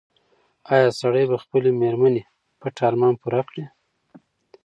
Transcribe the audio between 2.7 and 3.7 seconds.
ارمان پوره کړي؟